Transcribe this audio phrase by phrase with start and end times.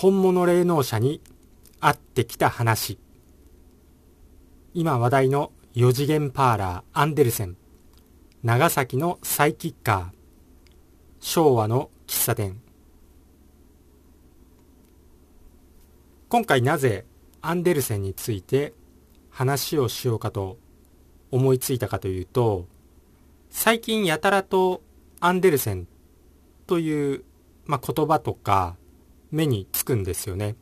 [0.00, 1.20] 本物霊能者に
[1.80, 3.00] 会ってきた話。
[4.72, 7.56] 今話題の4次元パーラーアンデルセン。
[8.44, 10.16] 長崎のサイキッカー。
[11.18, 12.60] 昭和の喫茶店。
[16.28, 17.04] 今回なぜ
[17.42, 18.74] アンデルセンについて
[19.30, 20.58] 話をしようかと
[21.32, 22.68] 思いついたかというと、
[23.50, 24.80] 最近やたらと
[25.18, 25.88] アンデルセン
[26.68, 27.24] という、
[27.66, 28.76] まあ、言葉とか
[29.30, 30.56] 目につくんですよね。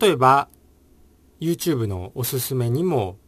[0.00, 0.48] 例えば
[1.40, 3.18] YouTube のおすすめにも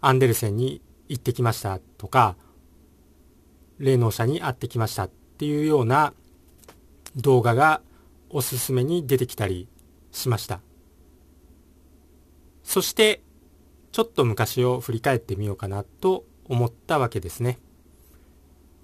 [0.00, 2.36] アンデルセンに行ってきましたとか
[3.78, 6.12] 霊能者に会ってきましたっていうような
[7.16, 7.80] 動画が
[8.28, 9.68] おすすめに出てきたり
[10.12, 10.60] しました。
[12.62, 13.22] そして
[13.90, 17.58] ちょっと昔を振り返ってみようかなと思ったわけですね。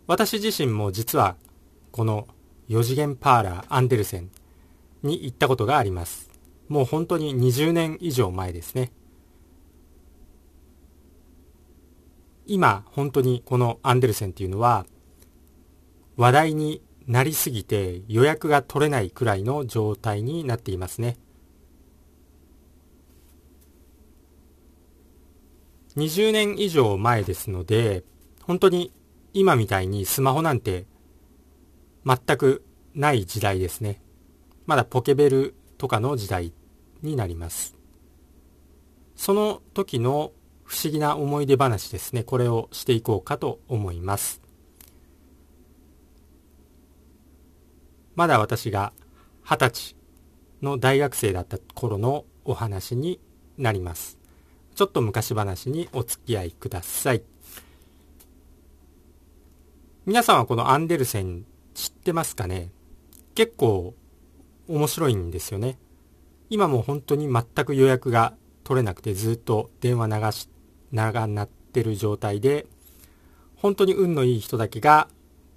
[0.07, 1.37] 私自身も実は
[1.93, 2.27] この
[2.69, 4.31] 4次元パーラーアンデルセン
[5.03, 6.31] に行ったことがあります。
[6.69, 8.93] もう本当に20年以上前ですね。
[12.47, 14.87] 今本当にこのアンデルセンっていうのは
[16.17, 21.19] 話題になりすぎて予約が取れないくらいの状態になっていますね。
[25.97, 28.05] 20年以上前ですので、
[28.43, 28.93] 本当に
[29.33, 30.85] 今みたいにスマホなんて
[32.05, 32.66] 全く
[32.97, 34.01] ない時代ですね。
[34.65, 36.53] まだポケベルとかの時代
[37.03, 37.77] になります。
[39.15, 40.33] その時の
[40.65, 42.25] 不思議な思い出話ですね。
[42.25, 44.41] これをしていこうかと思います。
[48.15, 48.95] まだ私が
[49.43, 49.97] 二十歳
[50.63, 53.21] の大学生だった頃のお話に
[53.59, 54.19] なります。
[54.75, 57.23] ちょっと昔話にお付き合いください。
[60.07, 62.71] 皆さんはこのアンデルセン知ってますかね？
[63.37, 63.95] 結構
[64.67, 65.79] 面白いんですよね。
[66.49, 68.35] 今も本当に全く予約が
[68.65, 70.49] 取れなくてずっと電話流し、
[70.91, 72.67] 長なってる状態で、
[73.57, 75.09] 本当に運のいい人だけが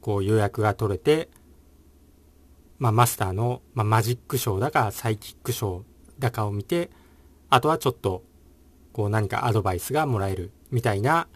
[0.01, 1.29] こう予約が取れて、
[2.79, 5.83] まあマスターの、まあ、マジックショーだかサイキックショー
[6.19, 6.89] だかを見て、
[7.49, 8.23] あとはちょっと
[8.91, 11.29] こう何かアドバイスがもらえるみたいな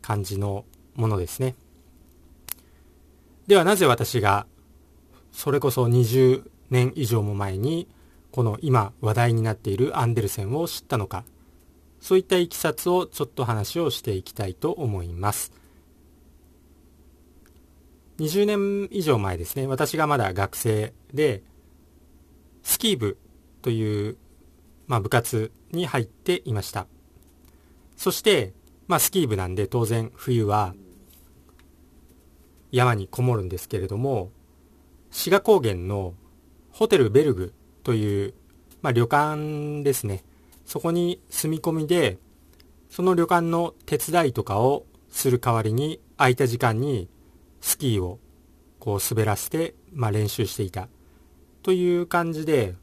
[0.00, 0.64] 感じの
[0.96, 1.54] ものですね。
[3.46, 4.46] ではなぜ私が
[5.32, 7.88] それこそ20年以上も前に
[8.30, 11.24] この今話題になっているアンデルセンを知ったのか
[12.00, 15.52] そういったいきさつをちょっと話をしていきたいと思います。
[18.18, 21.42] 20年以上前ですね私がまだ学生で
[22.62, 23.18] スキー部
[23.62, 24.16] という
[24.92, 26.86] まあ、部活に入っていました。
[27.96, 28.52] そして、
[28.88, 30.74] まあ、スキー部なんで当然冬は
[32.72, 34.30] 山にこもるんですけれども、
[35.12, 36.14] 志賀高原の
[36.72, 38.34] ホテルベルグという、
[38.80, 40.24] まあ、旅館ですね。
[40.64, 42.18] そこに住み込みで、
[42.90, 47.08] その旅館の手伝いとかをする代わりに空いた時間に
[47.60, 48.18] スキーを
[48.80, 50.88] こう滑らせて、まあ、練習していた
[51.62, 52.74] という感じで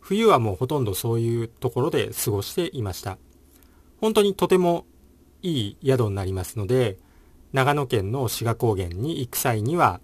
[0.00, 3.16] 冬はもうほとんどそういうところで過ごしていました。
[4.00, 4.86] 本当にとても
[5.42, 6.98] いい宿になりますので、
[7.52, 10.00] 長野県の志賀高原に行く際には、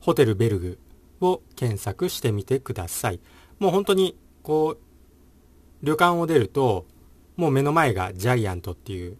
[0.00, 0.78] ホテルベルグ
[1.20, 3.20] を検索してみてください。
[3.58, 6.86] もう本当に、こう、旅館を出ると、
[7.36, 9.16] もう目の前がジャイアントっていう、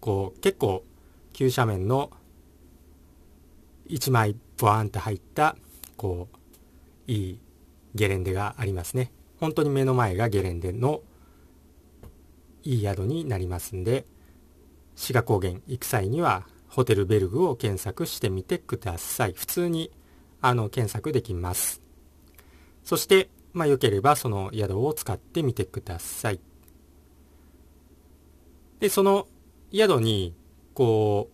[0.00, 0.84] こう、結構、
[1.32, 2.10] 急斜面の
[3.88, 5.56] 1枚ブワーンって入った、
[5.96, 7.38] こう、いい
[7.94, 9.12] ゲレンデがありますね。
[9.40, 11.00] 本当に目の前がゲレンデの
[12.62, 14.04] いい宿になりますんで
[14.94, 19.90] 志賀高原行く際にはホテルベルグを検索してみてください普通に
[20.40, 21.80] あの検索できます。
[22.84, 26.40] そしてまあ良ければその宿を使ってみてください。
[28.80, 29.26] でその
[29.72, 30.34] 宿に
[30.74, 31.28] こ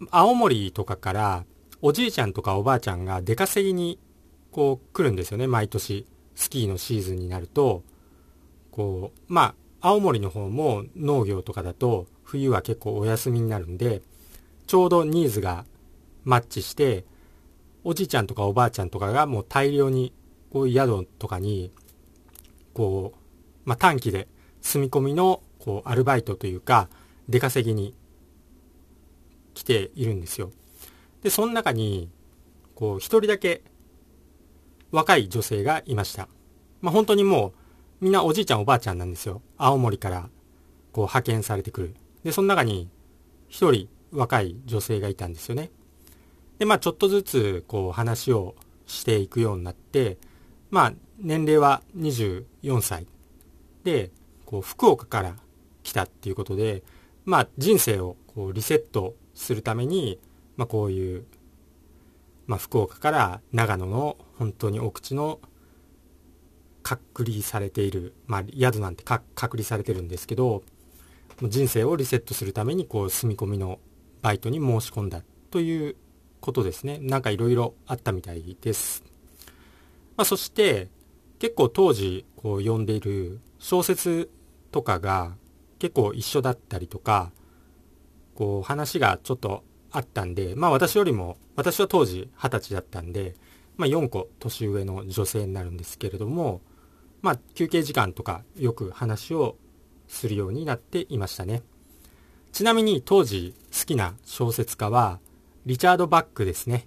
[0.00, 1.44] う青森とかから
[1.82, 3.98] おじいちゃんとかおばあちゃんが出稼ぎに
[4.50, 5.46] こう来るんですよね。
[5.46, 7.82] 毎年スキーのシーズンになると、
[8.70, 14.02] こう、まあ、青森の方も農業とかだと冬は結構お休みになるんで、
[14.66, 15.64] ちょうどニーズが
[16.24, 17.04] マッチして、
[17.88, 20.12] おじいちゃんとかおばあちゃんとかがもう大量に
[20.50, 21.70] こういう宿とかに、
[22.74, 23.18] こう、
[23.64, 24.26] まあ、短期で
[24.60, 26.88] 住み込みのこうアルバイトというか
[27.28, 27.94] 出稼ぎに
[29.54, 30.50] 来ているんですよ。
[31.22, 32.10] で、その中に、
[32.74, 33.62] こう一人だけ
[34.90, 36.28] 若い女性がいました。
[36.80, 37.52] まあ、本当にも
[38.00, 39.42] うみんなおじいちゃんおばあちゃんなんですよ。
[39.58, 40.28] 青森から
[40.90, 41.94] こう派遣されてくる。
[42.24, 42.90] で、その中に
[43.46, 45.70] 一人若い女性がいたんですよね。
[46.58, 48.54] で、まあちょっとずつこう話を
[48.86, 50.18] していくようになって、
[50.70, 53.06] まあ、年齢は24歳
[53.84, 54.10] で、
[54.44, 55.36] こう、福岡から
[55.82, 56.82] 来たっていうことで、
[57.24, 60.18] まあ、人生をこうリセットするために、
[60.56, 61.24] まあ、こういう、
[62.46, 65.40] まあ、福岡から長野の本当に奥地の
[66.82, 70.62] 隔離されている、まあ、宿なんて隔離されてるんですけど、
[71.42, 73.78] 人生をリセットするために、こう、住み込みの
[74.22, 75.96] バイトに申し込んだという
[76.46, 76.98] ことですね。
[77.02, 79.02] なんかいろいろあったみたいです。
[80.16, 80.88] まあ、そして、
[81.40, 84.30] 結構当時、こう、読んでいる小説
[84.70, 85.34] とかが
[85.80, 87.32] 結構一緒だったりとか、
[88.36, 93.34] こう、話がちょっとあったんで、まあ私よりも、私は当時二十歳だったんで、
[93.76, 96.60] まあ4個年上の女性になるんですけれども、
[97.22, 99.56] まあ休憩時間とかよく話を
[100.06, 101.62] するようになっていましたね。
[102.52, 105.18] ちなみに当時好きな小説家は、
[105.66, 106.86] リチャード・バックですね。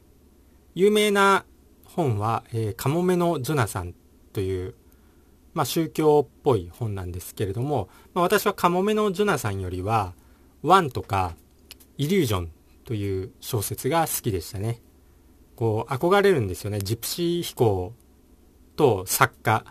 [0.73, 1.43] 有名な
[1.83, 3.93] 本は、えー、カモメのジョナサン
[4.31, 4.73] という、
[5.53, 10.13] まあ、宗教っぽい本なんですけれども、まあ、私はカモメのジョナサンよりは、
[10.61, 11.35] ワンとか、
[11.97, 12.51] イリュージョン
[12.85, 14.81] という小説が好きでしたね。
[15.57, 16.79] こう、憧れるんですよね。
[16.79, 17.91] ジプシー飛行
[18.77, 19.65] と作家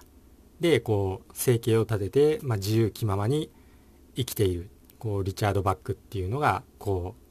[0.60, 3.50] で、こう、生計を立てて、まあ、自由気ままに
[4.14, 4.69] 生きている、
[4.99, 7.22] こう、リチャード・バックっていうのが、こう、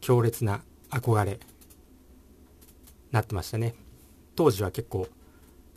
[0.00, 0.62] 強烈な
[0.94, 1.40] 憧れ、
[3.10, 3.74] なってましたね。
[4.36, 5.08] 当時は結構、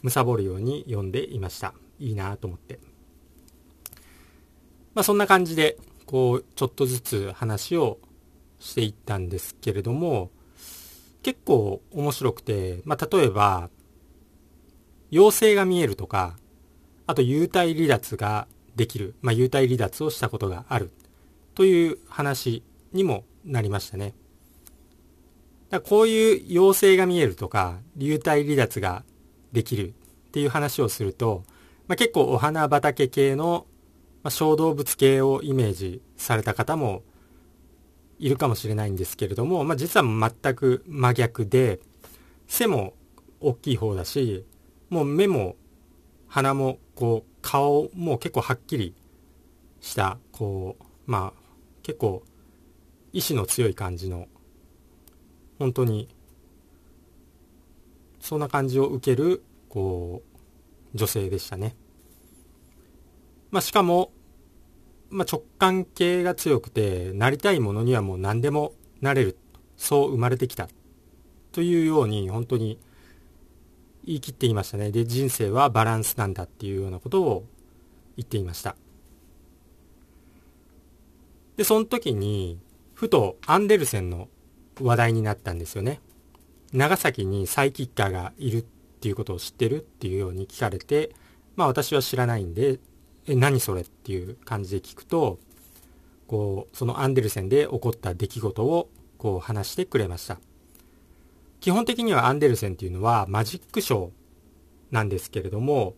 [0.04, 1.74] 貪るように読んでいました。
[2.00, 2.80] いいなと思って。
[4.94, 7.98] まあそんな感じで、こう、ちょっとずつ話を
[8.60, 10.30] していったんですけれども、
[11.24, 13.70] 結構面白くて、まあ例えば、
[15.12, 16.38] 妖精が見えるとか、
[17.08, 20.92] あと幽体離脱ができる、まあ幽体離脱をしたことがある
[21.56, 22.62] という話
[22.94, 24.14] にもなりましたね。
[25.70, 29.04] だこういう妖精が見えるとか、流体離脱が
[29.52, 29.92] できるっ
[30.32, 31.44] ていう話をすると、
[31.88, 33.66] まあ、結構お花畑系の、
[34.24, 37.04] まあ、小動物系をイメージされた方も
[38.20, 41.80] いるかもしれないんですけれども、まあ、実は全く真逆で、
[42.48, 42.94] 背も
[43.40, 44.46] 大きい方だし、
[44.90, 45.56] もう目も
[46.28, 48.96] 鼻もこう顔も結構はっきり
[49.82, 51.40] した、こう、まあ
[51.84, 52.24] 結構
[53.14, 54.28] 意志の強い感じの
[55.60, 56.08] 本当に
[58.20, 60.22] そんな感じを受けるこ
[60.94, 61.76] う女性でしたね。
[63.52, 64.12] まあ、しかも、
[65.10, 69.38] まあ、直感系が強くてなりたいものにはもう何でもなれる
[69.78, 70.68] そう生まれてきた
[71.52, 72.80] というように本当に
[74.06, 74.92] 言い切っていましたね。
[74.92, 77.46] で人生はバランスなんだっていうようなことを
[78.16, 78.76] 言っていました。
[81.56, 82.60] でその時に
[82.94, 84.28] ふとアンデルセンの
[84.82, 86.02] 話題になったんですよね。
[86.74, 88.66] 長崎にサイキッカーがいるっ
[89.00, 91.12] ていうことを知ってるっていうように聞かれて、
[91.56, 92.80] まあ私は知らないんで、
[93.26, 95.40] え、何それっていう感じで聞くと、
[96.28, 100.40] こう、そのアンデルセンで起こった出来事をこう話してくれました。
[101.60, 104.10] 基本的にはアンデルセンっていうのはマジックショー
[104.92, 105.96] なんですけれども、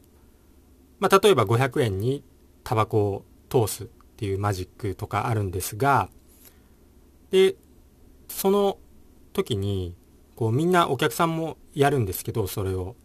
[1.00, 2.24] まあ例えば500円に
[2.64, 3.88] タバコを通すっ
[4.18, 6.10] ていうマジックとかあるんですが、
[7.32, 7.56] で、
[8.30, 8.78] その
[9.34, 9.96] 時に、
[10.36, 12.96] こうみんなお客さんもやるんですけど、それを。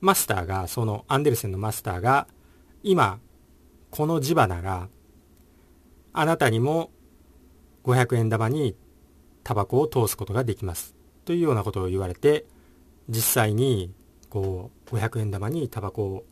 [0.00, 2.28] マスターが、そのアンデルセンのマスターが、
[2.82, 3.18] 今、
[3.90, 4.88] この磁場なら、
[6.12, 6.90] あなたにも
[7.84, 8.76] 500円玉に
[9.42, 10.94] タバコを通すことができます。
[11.24, 12.46] というようなことを言われて、
[13.08, 13.92] 実際に、
[14.28, 16.24] こう、500円玉にタバコを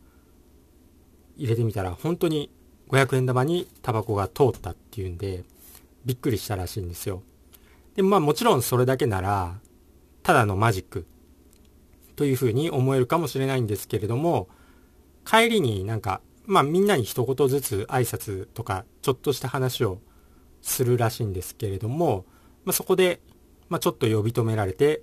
[1.37, 2.49] 入れてみたら、本当に
[2.89, 5.43] 500円玉にタバコが通ったっていうんで、
[6.05, 7.23] びっくりしたらしいんですよ。
[7.95, 9.59] で、まあもちろんそれだけなら、
[10.23, 11.07] ただのマジック
[12.15, 14.49] というふうに思えるかもしれないんですけれども、
[15.25, 19.99] 帰りになんか、まあみんなに一言ずつ挨拶とか、ちょっとした話を
[20.61, 22.25] するらしいんですけれども、
[22.65, 23.21] まあそこで、
[23.69, 25.01] まあちょっと呼び止められて、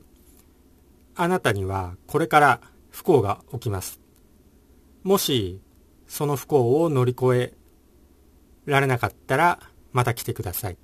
[1.15, 4.01] あなたにはこれから不幸が起きます。
[5.03, 5.61] もし、
[6.07, 7.55] その不幸を乗り越え
[8.67, 9.59] られなかったら、
[9.93, 10.77] また来てください。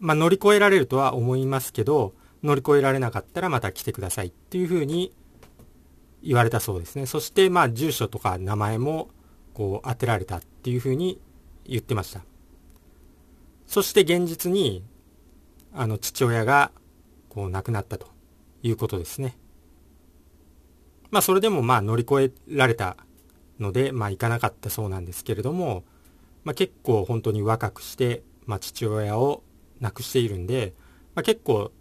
[0.00, 5.12] まあ、乗り越えられるとは思いますけど、乗り越えられなかったらまた来てくださいっていうふうに
[6.22, 7.06] 言われたそうですね。
[7.06, 9.10] そして、まあ、住所とか名前も、
[9.52, 11.20] こう、当てられたっていうふうに
[11.66, 12.22] 言ってました。
[13.66, 14.82] そして現実に、
[15.74, 16.72] あの、父親が、
[17.28, 18.08] こう、亡くなったと
[18.62, 19.36] いうことですね。
[21.10, 22.96] まあ、それでも、まあ、乗り越えられた
[23.58, 25.84] ので、まあ、行かなかったそうなんですけれども、
[26.44, 29.42] まあ、結構本当に若くして、まあ、父親を
[29.80, 30.74] 亡くしているんで、
[31.14, 31.72] まあ、結構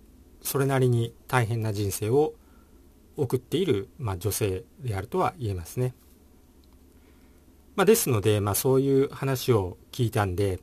[0.41, 2.33] それなりに大変な人生を
[3.17, 5.93] 送っている、まあ、女性であるとは言えますね。
[7.75, 10.59] まあ、ですので、まあ、そういう話を聞いたんで、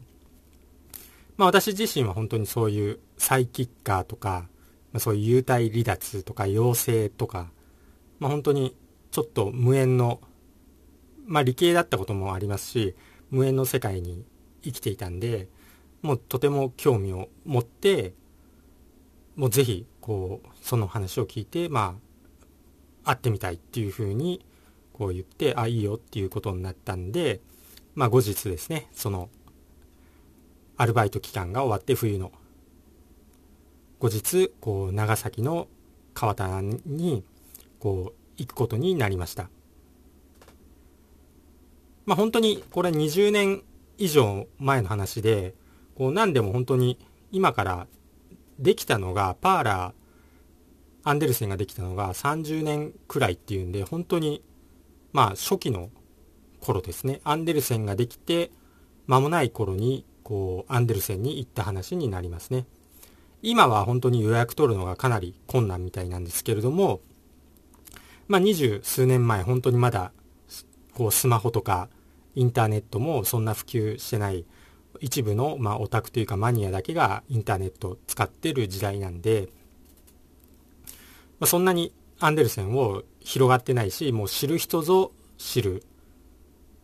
[1.36, 4.48] まあ、私自身は本当にそういうサイキッカーとか、
[4.92, 7.50] まあ、そういう幽体離脱とか妖精とか、
[8.18, 8.76] まあ、本当に
[9.10, 10.20] ちょっと無縁の、
[11.26, 12.94] まあ、理系だったこともありますし
[13.30, 14.24] 無縁の世界に
[14.62, 15.48] 生きていたんで
[16.06, 18.14] もうとても興味を持って
[19.34, 21.96] もうぜひこうその話を聞いてま
[23.04, 24.46] あ会ってみたいっていうふうに
[24.92, 27.40] こう言ってあいいよっていうことになったんで
[27.96, 29.30] まあ後日ですねその
[30.76, 32.30] アルバイト期間が終わって冬の
[33.98, 35.66] 後日こう長崎の
[36.14, 37.25] 川田に
[37.80, 39.50] こう行くことになりました。
[42.04, 43.62] まあ本当にこれ20年
[43.98, 45.54] 以上前の話で
[45.96, 46.98] こう何でも本当に
[47.32, 47.86] 今から
[48.58, 54.42] できたのがパーラーアンデルセンができたのが30年くらいっていうんで本当に
[55.12, 55.90] まあ初期の
[56.60, 57.20] 頃ですね。
[57.22, 58.50] アンデルセンができて
[59.06, 62.66] 間もない頃にこうアンデルセンに行った話になりますね。
[63.42, 67.00] 今は本当に予約取るのがかなり困難みたいなんですけれども
[68.26, 70.10] まあ二十数年前本当にまだ
[70.94, 71.88] こうスマホとか
[72.34, 74.44] インターネットもそんな普及してない
[75.00, 79.48] 一部の、まあ、オタクというかマニアだけがインターネットを使ってる時代なんで、
[81.38, 85.82] まあ、そんなにアンデルセンを広がってないしもう知る人ぞ知る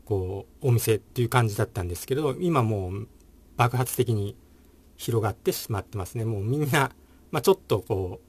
[0.04, 3.08] こうお店っていう感じだったんですけど今もう
[3.56, 4.36] 爆発的に
[4.96, 6.24] 広がってしまってますね。
[6.24, 6.92] もうみんな、
[7.30, 8.20] まあ、ちょっとこ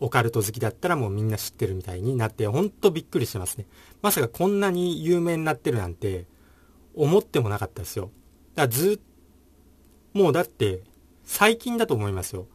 [0.00, 3.66] うオカルト好きだったらもうみんな知ってるみたいになってほんとびっくりしてますね。
[4.00, 6.26] まさかこんなに有名になってるなんて
[6.94, 8.10] 思ってもなかったですよ。
[8.54, 9.00] だず
[10.12, 10.80] もうだって
[11.24, 12.46] 最近だと思いますよ。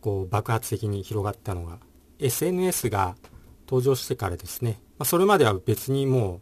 [0.00, 1.78] こう爆発的に広がったのが。
[2.18, 3.16] SNS が
[3.66, 6.40] 登場してからですね、まあ、それまでは別にもう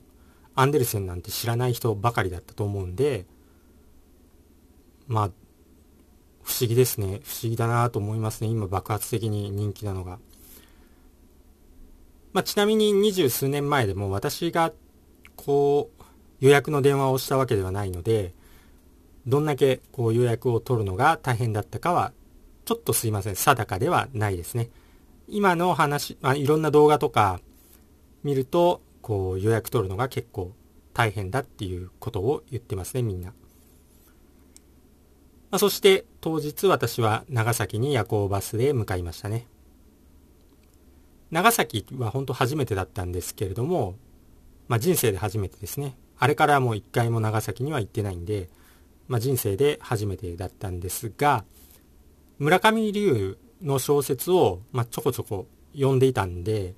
[0.55, 3.27] アンデルセンなんて知らない人ばかりだったと思うんで
[5.09, 5.31] まあ
[6.45, 7.21] 不思議ですね。
[7.25, 8.49] 不思議だなと思いますね。
[8.49, 10.19] 今爆発的に人気なのが、
[12.35, 14.73] まあ、ちなみに二十数年前でも私が
[15.37, 16.03] こう
[16.41, 18.35] 予約の電話をしたわけではないので
[19.27, 22.13] どんだけこう予約を取るのが大変だったかは
[22.65, 23.37] ちょっとすいません。
[23.37, 24.71] 定かではないですね。
[25.29, 27.41] 今の話、まあ、いろんな動画とか
[28.23, 30.53] 見るとこう予約取るのが結構
[30.93, 33.35] 大変だっていうことを言ってますねみんな、ま
[35.57, 39.47] あ、そして当日私は長崎に夜行バスで向かいましたね。
[41.31, 43.97] 長崎は本当初めてだったんですけれども、
[44.69, 45.97] まあ、人生で初めてですね。
[46.17, 48.49] あれからもう一回も長崎には行ってないんで、
[49.09, 51.45] まあ、人生で初めてだったんですが
[52.39, 56.75] 村上龍の小説を、まあ、ちょこちょこ読んでいたんで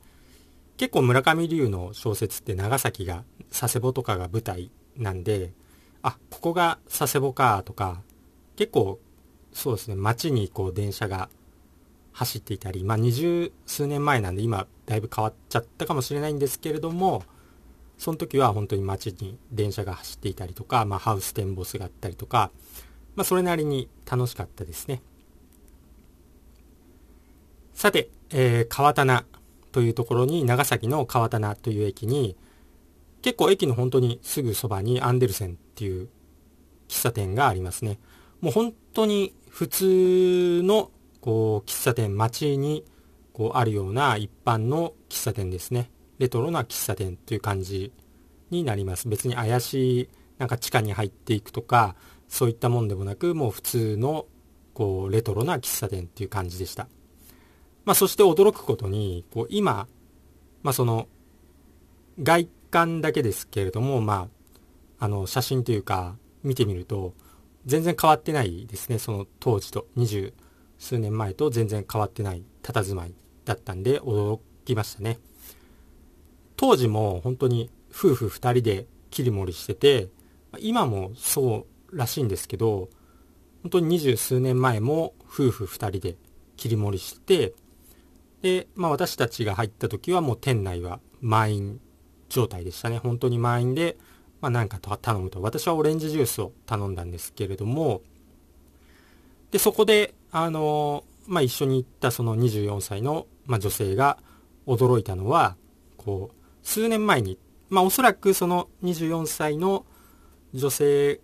[0.76, 5.52] 結構村上龍の小説って長崎が佐世保とかが舞台なんで
[6.02, 8.02] あここが佐世保かとか
[8.56, 8.98] 結構
[9.52, 11.30] そうですね街にこう電車が
[12.12, 17.22] 走っていたりまあ二十数年前なんで今だいぶ変わっちゃったかもしれないんですけれども
[17.98, 22.50] その時は本当に街に電車が走っていたりとか、まあ、ハウステンボスがあったりとか、
[23.14, 25.02] まあ、それなりに楽しかったですね。
[27.72, 29.24] さて、えー、川棚
[29.72, 32.36] というところに、長崎の川棚という駅に、
[33.22, 36.08] 結構駅の本当にすぐそばにアンデルセンっていう
[36.88, 37.98] 喫茶店がありますね。
[38.40, 42.84] もう本当に普通のこう喫茶店、街に
[43.32, 45.90] こうあるような一般の喫茶店ですね。
[46.18, 47.92] レトロな喫茶店という感じ
[48.50, 49.08] になります。
[49.08, 50.08] 別に怪しい、
[50.38, 51.96] なんか地下に入っていくとか、
[52.28, 54.26] そういったもんでもなく、もう普通の、
[54.74, 56.88] こう、レトロな喫茶店っていう感じでした。
[57.84, 59.86] まあ、そして驚くことに、こう、今、
[60.62, 61.08] まあ、その、
[62.22, 64.28] 外観だけですけれども、ま
[64.98, 67.14] あ、あの、写真というか、見てみると、
[67.64, 68.98] 全然変わってないですね。
[68.98, 70.32] その当時と、二十
[70.78, 75.18] 数年前と全然変わってない佇まいだったんで、驚きましたね。
[76.56, 80.08] 当時も本当に夫婦2人で切り盛りしてて
[80.58, 82.88] 今もそうらしいんですけど
[83.62, 86.16] 本当に二十数年前も夫婦2人で
[86.56, 87.52] 切り盛りして
[88.42, 91.80] で、まあ、私たちが入った時はもう店内は満員
[92.28, 92.98] 状態でしたね。
[92.98, 93.96] 本当に満員で、
[94.40, 95.42] まあ、何かと頼むと。
[95.42, 98.02] 私はオレンジジュースを頼んだんですけれども。
[99.50, 104.18] でそこであの、まあ、一緒に行ったその24歳の、まあ、女性が
[104.66, 105.56] 驚いたのは
[105.96, 109.86] こう数年前に、まあおそらくその24歳の
[110.52, 111.20] 女性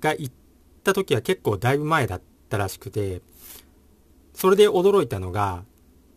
[0.00, 0.34] が行っ
[0.82, 3.20] た時は結構だいぶ前だったらしくて、
[4.32, 5.62] それで驚いたのが、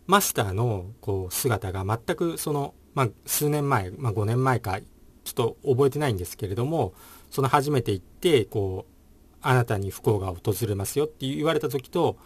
[0.08, 4.86] マスターのこう姿が全くその、まあ、数年前、まあ、5年前かちょ
[5.32, 6.94] っと覚えてないんですけれども
[7.30, 12.18] その初めて行ってこうあなたに不幸が訪れますよって言われた時と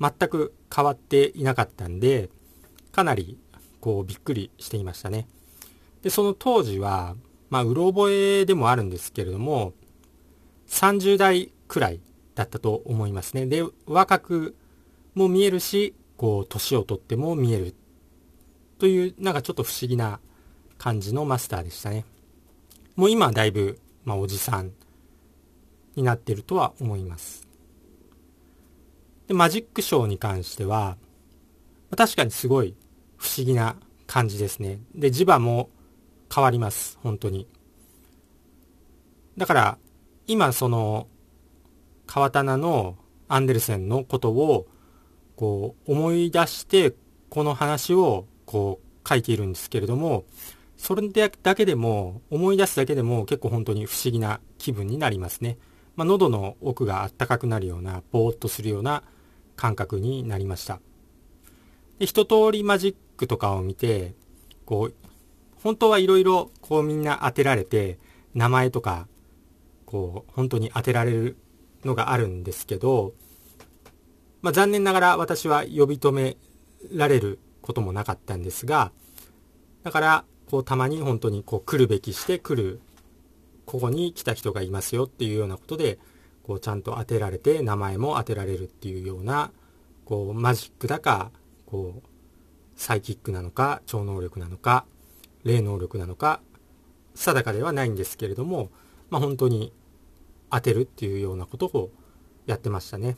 [0.00, 2.28] 全く変わっていなかったんで
[2.92, 3.38] かなり
[3.80, 5.26] こうびっくりしていましたね。
[6.02, 7.16] でその当時は
[7.50, 9.72] まあうろ覚えでもあるんですけれども
[10.68, 12.00] 30代くらい
[12.34, 14.56] だったと思いますねで若く
[15.14, 17.74] も見えるしこう年をとっても見える
[18.78, 20.20] というなんかちょっと不思議な
[20.78, 22.04] 感じのマスターでしたね
[22.94, 24.72] もう今はだいぶ、まあ、おじさん
[25.96, 27.48] になっているとは思います。
[29.28, 30.96] で、マジックショーに関しては、
[31.96, 32.74] 確かにすごい
[33.16, 34.80] 不思議な感じですね。
[34.94, 35.70] で、磁場も
[36.34, 36.98] 変わります。
[37.02, 37.46] 本当に。
[39.36, 39.78] だから、
[40.26, 41.08] 今その、
[42.06, 42.96] 川棚の
[43.28, 44.66] アンデルセンのことを、
[45.36, 46.94] こう、思い出して、
[47.28, 50.24] この話を、こう、書いているんですけれども、
[50.76, 55.58] それだけでも、思い出すだけでも結構本当に不思議な気分になりますね。
[55.96, 59.02] まあ、喉の奥があったかくなるような、ぼーっとするような
[59.56, 60.80] 感覚になりました。
[61.98, 64.14] で、一通りマジックとかを見て、
[64.64, 64.94] こう、
[65.62, 67.98] 本当はいろいろこうみんな当てられて、
[68.34, 69.06] 名前とか、
[69.86, 71.36] こう、本当に当てられる
[71.84, 73.12] のがあるんですけど、
[74.40, 76.36] まあ、残念ながら私は呼び止め
[76.92, 78.92] られることもなかったんですが、
[79.82, 82.82] だから、こうたまに本当にこう来るべきして来る
[83.64, 85.98] ここに来た人がいますよっていうようなことで
[86.42, 89.50] こうちゃんと当てられて名前も当てられるっていうような
[90.04, 91.30] こうマジックだか
[91.64, 92.08] こう
[92.76, 94.84] サイキックなのか超能力なのか
[95.44, 96.40] 霊能力なのか
[97.14, 98.70] 定かではないんですけれども、
[99.10, 99.72] まあ、本当に
[100.50, 101.90] 当てるっていうようなことを
[102.46, 103.16] やってましたね。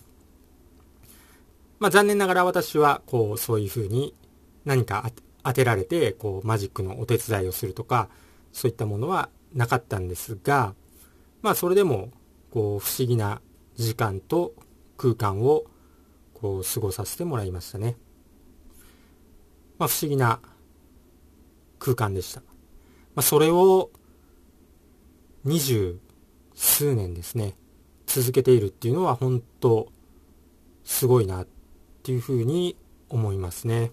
[1.79, 4.15] まあ、残念ながら私はこうそういうふうに
[4.65, 5.11] 何か
[5.43, 8.09] 当てられてこうマジックのお手伝いをするとか
[8.53, 10.75] そういったものはなかったんですが、
[11.43, 12.11] まあそれでも、
[12.51, 13.41] こう不思議な
[13.75, 14.55] 時間と
[14.97, 15.65] 空間を
[16.33, 17.97] こう過ごさせてもらいましたね。
[19.79, 20.41] まあ不思議な
[21.85, 22.41] 空間でした。
[22.41, 23.91] まあそれを
[25.45, 25.99] 二十
[26.55, 27.55] 数年ですね、
[28.07, 29.93] 続けているっていうのは本当
[30.83, 31.47] すごいなっ
[32.03, 32.77] ていうふうに
[33.11, 33.93] 思いますね。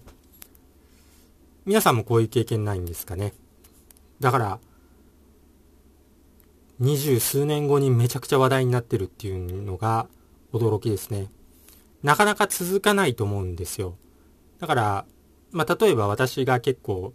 [1.66, 3.34] 皆さんもこういう経験ないんですかね。
[4.20, 4.60] だから、
[6.78, 10.08] 二十数年後にめちゃくちゃ話題になってるっていうのが
[10.54, 11.30] 驚きですね。
[12.02, 13.96] なかなか続かないと思うんですよ。
[14.60, 15.06] だから、
[15.50, 17.12] まあ、例えば私が結構、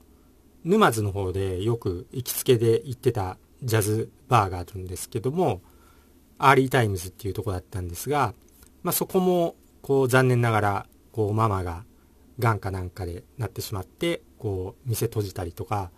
[0.64, 5.62] 沼津の方でよく行きつけで行ってたジャズバーがあるんですけども、
[6.38, 8.34] アーリータイムズっていうとこだったんですが、
[8.84, 11.86] まあ、そこも、こう残念ながら、こうママが
[12.40, 15.92] 癌かなんかでなってしまって、こう店閉じたりとか、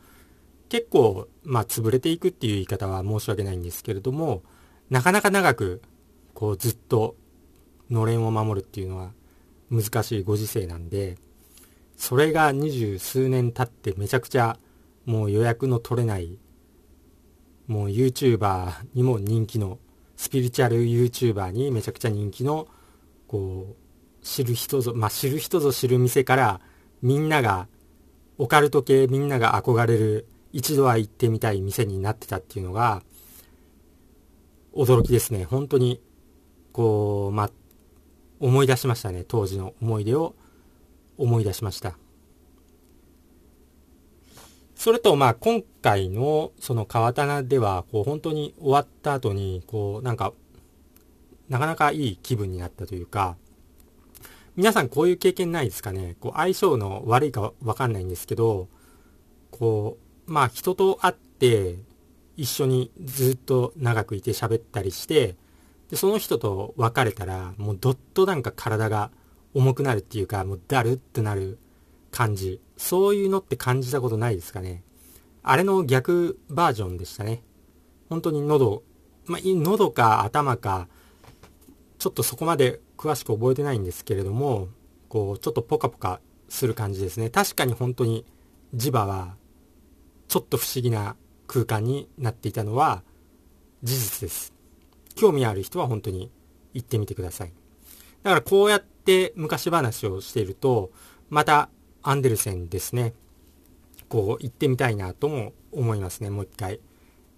[0.70, 4.44] 結構、まあ、潰れていくっていう言い方は申し訳ないんですけれども、
[4.90, 5.82] なかなか長く、
[6.36, 7.16] こう、ずっと、
[7.90, 9.12] のれんを守るっていうのは
[9.72, 11.18] 難しいご時世なんで、
[12.00, 14.58] それが二十数年経ってめちゃくちゃ、
[15.06, 16.40] もう予約の取れない、
[17.68, 19.80] もう YouTuber にも人気の、
[20.16, 22.70] スピリチュアル YouTuber にめちゃくちゃ人気の、
[23.28, 26.62] こう、知る人ぞ、まあ、知る人ぞ知る店から、
[27.02, 27.68] みんなが、
[28.38, 33.04] オカルト系みんなが憧れる一度は行ってみたい店になってたっていうのが、
[34.74, 35.44] 驚きですね。
[35.44, 36.02] 本当に、
[36.72, 37.52] こう、ま
[38.40, 39.26] 思い出しましたね。
[39.28, 40.34] 当時の思い出を
[41.20, 41.96] 思い出しました。
[44.76, 50.34] それと、まあ、今回の、その川棚では、こう、本当に終わった後に、こう、なんか、
[51.50, 53.36] なかなかいい気分になったというか、
[54.56, 56.16] 皆さんこういう経験ないですかね？
[56.20, 58.68] こう、相性の悪いかわかんないんですけど、
[59.52, 61.78] こう、まあ人と会って
[62.38, 65.36] 一緒にずっと長くいて喋ったりして、
[65.90, 69.12] で、その人と別れたら、もうどっとなんか体が
[69.54, 71.58] 重くなるっていうか、もうだるってなる
[72.12, 72.62] 感じ。
[72.78, 74.84] そういうのって感じたことないですかね。
[75.44, 77.44] あれの逆バージョンでしたね。
[78.10, 78.84] 本当に喉、
[79.26, 80.88] まあ、喉か頭か、
[81.98, 84.70] ちょっとそこまで詳しく覚えてないんですけれども、
[85.08, 87.30] こう、ちょっとポカポカする感じですね。
[87.30, 88.26] 確かに本当に
[88.76, 89.36] 磁場は
[90.28, 91.16] ちょっと不思議な
[91.48, 93.04] 空間になっていたのは
[93.84, 94.54] 事実です。
[95.16, 96.32] 興味ある人は本当に
[96.74, 97.54] 行ってみてください。
[98.24, 100.92] だからこうやって昔話をしていると、
[101.30, 101.70] また
[102.02, 103.14] アンデルセンですね。
[104.08, 106.30] こう行ってみたいなとも思いますね。
[106.30, 106.80] もう一回。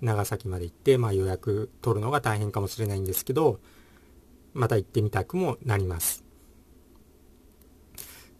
[0.01, 3.59] 長崎まで行って、まあ予約取るのが大変かもしれないんですけど、
[4.53, 6.23] また行ってみたくもなります。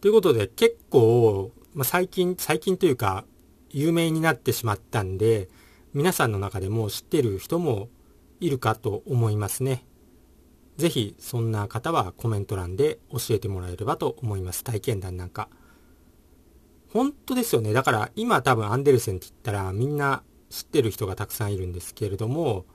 [0.00, 3.24] ということで結構、まあ、最近、最近というか
[3.70, 5.48] 有名になってしまったんで、
[5.94, 7.88] 皆さんの中でも知ってる人も
[8.40, 9.84] いるかと思いますね。
[10.76, 14.64] ぜひそんな方はコメント欄で教えてもらえればと思います。
[14.64, 15.48] 体験談なんか。
[16.92, 17.72] 本当ですよね。
[17.72, 22.66] だから今多分アンデルセンって言ったらみんな知ってる人がたくさんいるんですけれども、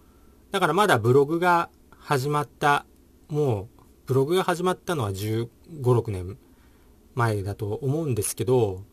[0.52, 2.86] だからまだブログが始まった、
[3.28, 6.38] もうブログが始まったのは15、6年
[7.14, 8.84] 前だと思うんですけど、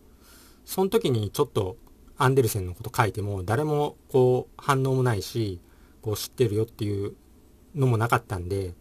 [0.65, 1.77] その時にちょっと
[2.17, 5.61] アンデルセンのこと書いても誰もこう反応もないし、
[6.03, 7.15] こう知ってるよっていう
[7.75, 8.75] のもなかったんで、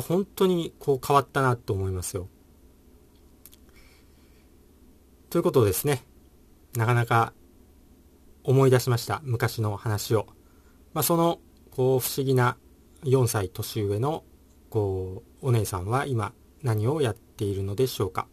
[0.00, 2.28] 本当にこう変わったなと思いますよ。
[5.30, 6.04] ということですね。
[6.76, 7.32] なかなか
[8.44, 9.20] 思い出しました。
[9.24, 10.26] 昔の話を。
[10.92, 12.56] まあ、その、こう、不思議な
[13.04, 14.22] 4歳年上の、
[14.70, 18.28] こう、お姉さんは今何をやっているのでしょうか。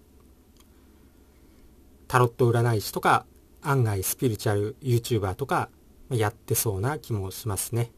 [2.08, 3.26] タロット占い師とか、
[3.62, 5.70] 案外スピリチュアル YouTuber とか、
[6.10, 7.92] やってそうな気もしますね。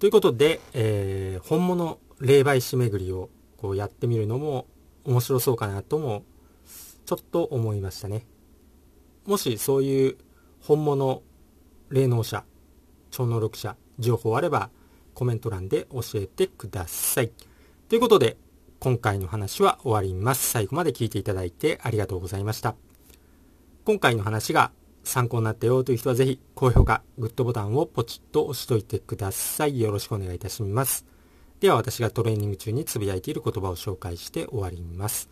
[0.00, 4.66] ということで、えー、本物霊媒師巡りをこうやってみるのも
[5.04, 6.24] 面白そうかなとも
[7.04, 8.24] ちょっと思いましたね。
[9.26, 10.16] もしそういう
[10.62, 11.22] 本物
[11.90, 12.44] 霊能者、
[13.10, 14.70] 超能力者、情報あれば
[15.12, 17.30] コメント欄で教えてください。
[17.90, 18.38] ということで、
[18.78, 20.48] 今回の話は終わります。
[20.48, 22.74] 最後まで聞いていただいてありがとうございました。
[23.84, 24.72] 今回の話が
[25.10, 29.80] 参考になったよという人はぜひ高評価、グッドボタンをポチッと押しといてください。
[29.80, 31.04] よろしくお願いいたします。
[31.58, 35.28] では私がトレーニング中につぶやいている言葉を紹介して終わります。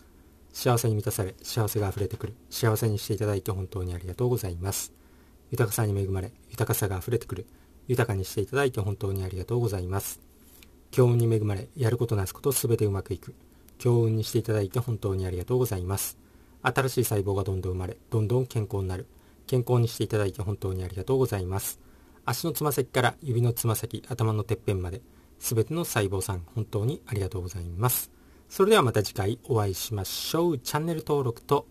[0.53, 2.35] 幸せに満たされ、幸せが溢れてくる。
[2.51, 4.93] 幸せにしていただいて本当にありがとうございます。
[5.53, 7.47] 豊かさに恵まれ、豊かさが溢れてくる。
[7.87, 10.21] 豊かにしていただいて本当にありがとうございます。
[10.91, 13.33] 強運に恵まれ、やることなすことすべてうまくいく。
[13.79, 16.19] 強運にしていただいて本当にありがとうございます。
[16.62, 19.07] 新しい細胞がどんどん生まれ、どんどん健康になる。
[19.49, 21.81] 健康にしていただいて本当にありがとうございます。
[22.25, 25.01] 足のつま先から指のつま先、頭のてっぺんまで、
[25.41, 28.13] すべての細胞さん、本当にありがとうございます。
[28.49, 30.59] それではまた次回お会いしましょう。
[30.59, 31.67] チャンネル登録と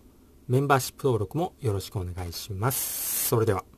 [0.48, 3.28] メンバーシップ登録もよろしくお願いします。
[3.28, 3.77] それでは。